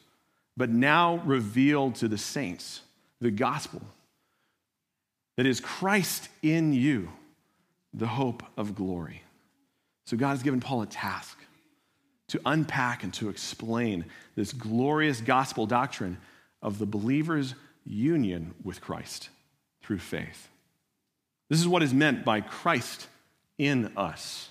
[0.56, 2.82] but now revealed to the saints,
[3.20, 3.82] the gospel
[5.36, 7.10] that is Christ in you,
[7.94, 9.22] the hope of glory.
[10.06, 11.38] So God has given Paul a task
[12.28, 16.18] to unpack and to explain this glorious gospel doctrine
[16.62, 19.28] of the believer's union with Christ
[19.86, 20.48] through faith.
[21.48, 23.06] This is what is meant by Christ
[23.56, 24.50] in us.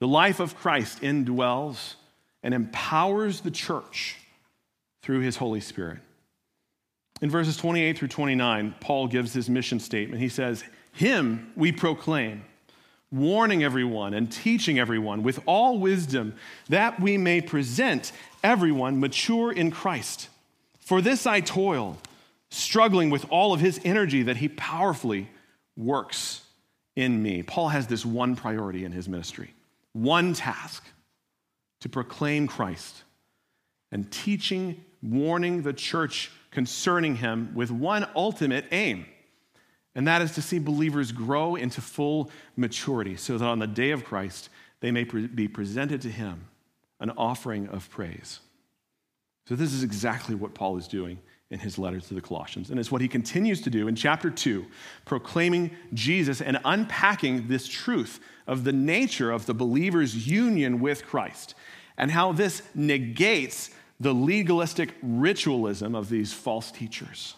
[0.00, 1.94] The life of Christ indwells
[2.42, 4.16] and empowers the church
[5.00, 6.00] through his Holy Spirit.
[7.20, 10.20] In verses 28 through 29, Paul gives his mission statement.
[10.20, 12.44] He says, Him we proclaim,
[13.12, 16.34] warning everyone and teaching everyone with all wisdom,
[16.68, 18.10] that we may present
[18.42, 20.28] everyone mature in Christ.
[20.80, 21.96] For this I toil,
[22.52, 25.28] struggling with all of his energy that he powerfully
[25.76, 26.42] works
[26.94, 27.42] in me.
[27.42, 29.54] Paul has this one priority in his ministry,
[29.92, 30.84] one task
[31.80, 33.04] to proclaim Christ
[33.90, 39.06] and teaching, warning the church concerning him with one ultimate aim,
[39.94, 43.90] and that is to see believers grow into full maturity so that on the day
[43.90, 44.50] of Christ
[44.80, 46.48] they may be presented to him
[47.00, 48.40] an offering of praise.
[49.48, 51.18] So, this is exactly what Paul is doing
[51.52, 52.70] in his letter to the Colossians.
[52.70, 54.64] And it's what he continues to do in chapter 2,
[55.04, 61.54] proclaiming Jesus and unpacking this truth of the nature of the believer's union with Christ
[61.98, 67.36] and how this negates the legalistic ritualism of these false teachers.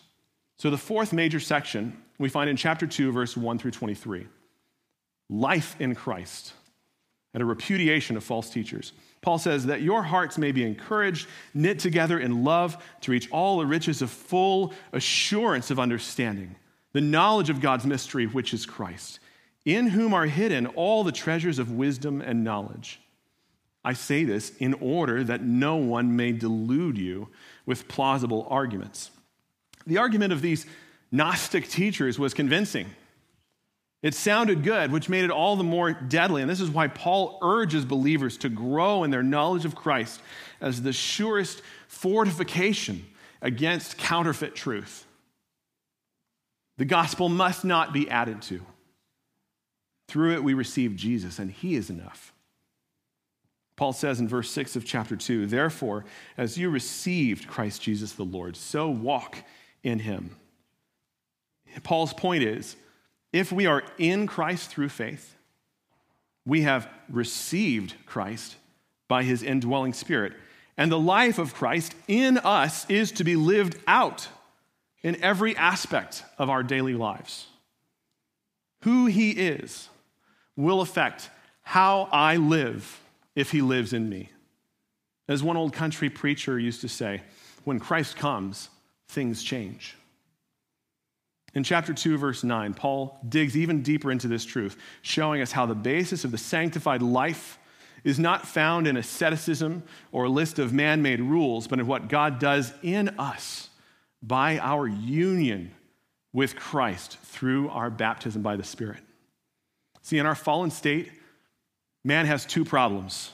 [0.58, 4.26] So, the fourth major section we find in chapter 2, verse 1 through 23
[5.30, 6.52] life in Christ
[7.32, 8.92] and a repudiation of false teachers.
[9.24, 13.58] Paul says that your hearts may be encouraged, knit together in love to reach all
[13.58, 16.56] the riches of full assurance of understanding,
[16.92, 19.20] the knowledge of God's mystery, which is Christ,
[19.64, 23.00] in whom are hidden all the treasures of wisdom and knowledge.
[23.82, 27.30] I say this in order that no one may delude you
[27.64, 29.10] with plausible arguments.
[29.86, 30.66] The argument of these
[31.10, 32.90] Gnostic teachers was convincing.
[34.04, 36.42] It sounded good, which made it all the more deadly.
[36.42, 40.20] And this is why Paul urges believers to grow in their knowledge of Christ
[40.60, 43.06] as the surest fortification
[43.40, 45.06] against counterfeit truth.
[46.76, 48.60] The gospel must not be added to.
[50.08, 52.34] Through it, we receive Jesus, and he is enough.
[53.74, 56.04] Paul says in verse 6 of chapter 2 Therefore,
[56.36, 59.38] as you received Christ Jesus the Lord, so walk
[59.82, 60.36] in him.
[61.82, 62.76] Paul's point is
[63.34, 65.34] if we are in Christ through faith,
[66.46, 68.54] we have received Christ
[69.08, 70.34] by his indwelling spirit.
[70.76, 74.28] And the life of Christ in us is to be lived out
[75.02, 77.46] in every aspect of our daily lives.
[78.82, 79.88] Who he is
[80.54, 81.28] will affect
[81.62, 83.00] how I live
[83.34, 84.30] if he lives in me.
[85.26, 87.22] As one old country preacher used to say,
[87.64, 88.68] when Christ comes,
[89.08, 89.96] things change.
[91.54, 95.66] In chapter 2, verse 9, Paul digs even deeper into this truth, showing us how
[95.66, 97.58] the basis of the sanctified life
[98.02, 99.82] is not found in asceticism
[100.12, 103.70] or a list of man made rules, but in what God does in us
[104.22, 105.70] by our union
[106.32, 109.00] with Christ through our baptism by the Spirit.
[110.02, 111.10] See, in our fallen state,
[112.04, 113.30] man has two problems.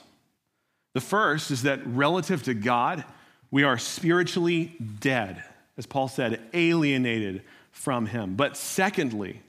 [0.95, 3.05] The first is that relative to God,
[3.51, 5.43] we are spiritually dead,
[5.79, 8.35] as Paul said, alienated from him.
[8.35, 9.43] But secondly,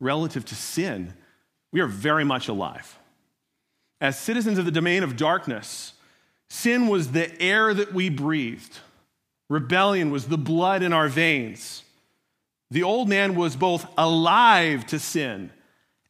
[0.00, 1.14] relative to sin,
[1.72, 2.98] we are very much alive.
[4.00, 5.94] As citizens of the domain of darkness,
[6.48, 8.78] sin was the air that we breathed,
[9.48, 11.82] rebellion was the blood in our veins.
[12.70, 15.50] The old man was both alive to sin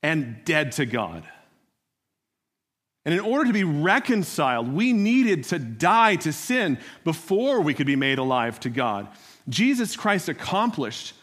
[0.03, 1.25] and dead to God.
[3.05, 7.87] And in order to be reconciled, we needed to die to sin before we could
[7.87, 9.09] be made alive to God.
[9.49, 11.15] Jesus Christ accomplished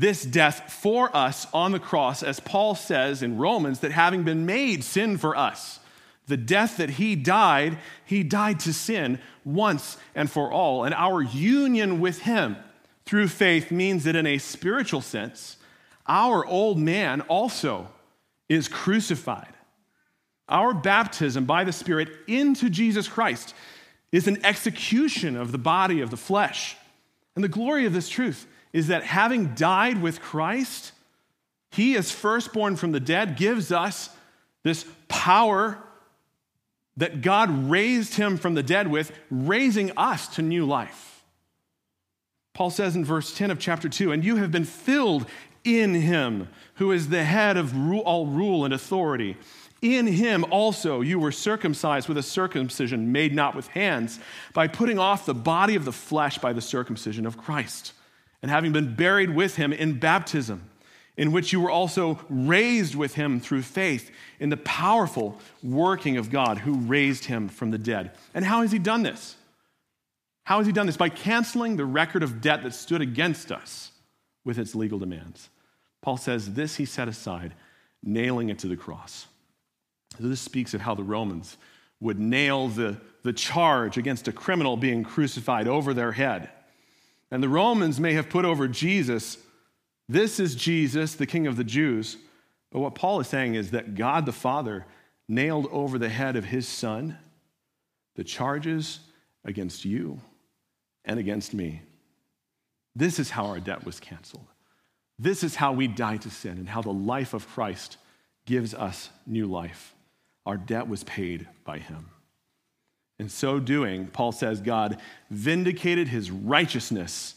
[0.00, 4.46] this death for us on the cross, as Paul says in Romans, that having been
[4.46, 5.78] made sin for us,
[6.26, 10.84] the death that he died, he died to sin once and for all.
[10.84, 12.56] And our union with him
[13.04, 15.56] through faith means that in a spiritual sense,
[16.06, 17.88] our old man also
[18.48, 19.52] is crucified.
[20.48, 23.54] Our baptism by the Spirit into Jesus Christ
[24.12, 26.76] is an execution of the body of the flesh.
[27.34, 30.92] And the glory of this truth is that having died with Christ,
[31.70, 34.10] he, as firstborn from the dead, gives us
[34.62, 35.78] this power
[36.96, 41.24] that God raised him from the dead with, raising us to new life.
[42.52, 45.26] Paul says in verse 10 of chapter 2 And you have been filled
[45.64, 49.36] in him, who is the head of all rule and authority.
[49.80, 54.20] In him also you were circumcised with a circumcision made not with hands,
[54.52, 57.94] by putting off the body of the flesh by the circumcision of Christ
[58.42, 60.68] and having been buried with him in baptism,
[61.16, 66.30] in which you were also raised with him through faith in the powerful working of
[66.30, 68.12] God who raised him from the dead.
[68.32, 69.36] And how has he done this?
[70.44, 70.96] How has he done this?
[70.96, 73.92] By canceling the record of debt that stood against us
[74.44, 75.50] with its legal demands.
[76.00, 77.54] Paul says, This he set aside,
[78.02, 79.26] nailing it to the cross.
[80.18, 81.56] So this speaks of how the Romans
[82.00, 86.50] would nail the, the charge against a criminal being crucified over their head
[87.30, 89.38] and the Romans may have put over Jesus,
[90.08, 92.16] this is Jesus, the King of the Jews.
[92.72, 94.86] But what Paul is saying is that God the Father
[95.28, 97.16] nailed over the head of his Son
[98.16, 99.00] the charges
[99.44, 100.20] against you
[101.04, 101.82] and against me.
[102.96, 104.46] This is how our debt was canceled.
[105.18, 107.96] This is how we die to sin and how the life of Christ
[108.46, 109.94] gives us new life.
[110.44, 112.06] Our debt was paid by him.
[113.20, 114.98] In so doing, Paul says God
[115.28, 117.34] vindicated his righteousness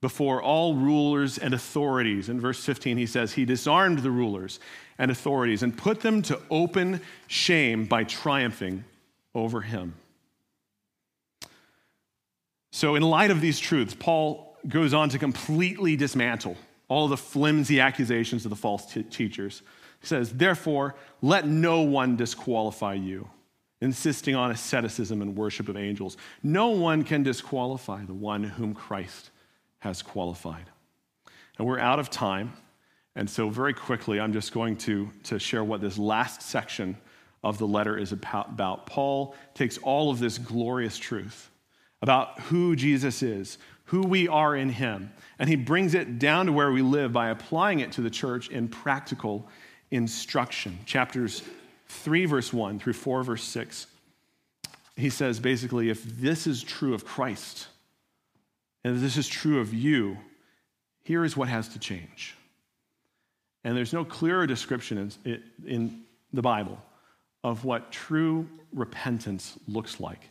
[0.00, 2.28] before all rulers and authorities.
[2.28, 4.60] In verse 15, he says, He disarmed the rulers
[4.96, 8.84] and authorities and put them to open shame by triumphing
[9.34, 9.94] over him.
[12.70, 16.56] So, in light of these truths, Paul goes on to completely dismantle
[16.86, 19.62] all the flimsy accusations of the false t- teachers.
[20.00, 23.28] He says, Therefore, let no one disqualify you,
[23.84, 26.16] insisting on asceticism and worship of angels.
[26.42, 29.30] No one can disqualify the one whom Christ
[29.80, 30.70] has qualified.
[31.58, 32.54] And we're out of time.
[33.14, 36.96] And so, very quickly, I'm just going to, to share what this last section
[37.44, 38.86] of the letter is about.
[38.86, 41.50] Paul takes all of this glorious truth
[42.00, 46.52] about who Jesus is, who we are in him, and he brings it down to
[46.52, 49.46] where we live by applying it to the church in practical
[49.90, 50.78] instruction.
[50.86, 51.42] Chapters
[51.94, 53.86] 3, verse 1 through 4, verse 6.
[54.96, 57.68] He says basically, if this is true of Christ,
[58.84, 60.18] and if this is true of you,
[61.02, 62.36] here is what has to change.
[63.64, 66.78] And there's no clearer description in, in the Bible
[67.42, 70.30] of what true repentance looks like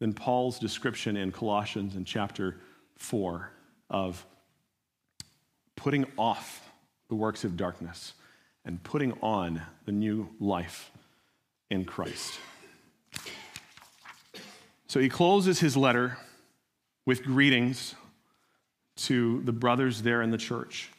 [0.00, 2.56] than Paul's description in Colossians in chapter
[2.96, 3.50] 4
[3.90, 4.24] of
[5.76, 6.68] putting off
[7.08, 8.12] the works of darkness
[8.64, 10.90] and putting on the new life
[11.70, 12.38] in Christ.
[14.86, 16.18] So he closes his letter
[17.06, 17.94] with greetings
[18.96, 20.90] to the brothers there in the church.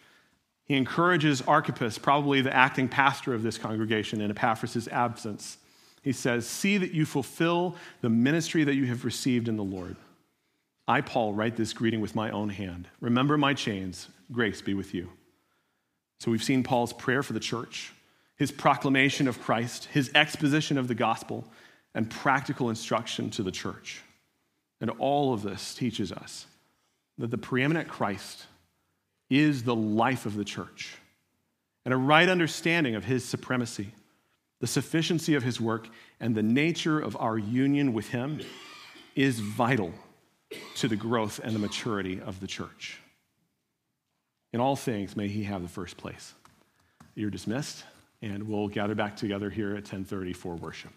[0.66, 5.58] He encourages Archippus, probably the acting pastor of this congregation in Epaphras' absence.
[6.04, 9.96] He says, See that you fulfill the ministry that you have received in the Lord.
[10.88, 12.88] I, Paul, write this greeting with my own hand.
[13.02, 14.08] Remember my chains.
[14.32, 15.10] Grace be with you.
[16.20, 17.94] So we've seen Paul's prayer for the church,
[18.36, 21.46] his proclamation of Christ, his exposition of the gospel,
[21.96, 24.02] and practical instruction to the church.
[24.82, 26.46] And all of this teaches us
[27.18, 28.46] that the preeminent Christ
[29.30, 30.96] is the life of the church.
[31.86, 33.90] And a right understanding of his supremacy,
[34.60, 35.88] the sufficiency of his work,
[36.20, 38.42] and the nature of our union with him
[39.16, 39.94] is vital
[40.76, 43.00] to the growth and the maturity of the church.
[44.52, 46.34] In all things, may he have the first place.
[47.16, 47.84] You're dismissed,
[48.22, 50.92] and we'll gather back together here at 10:30 for worship.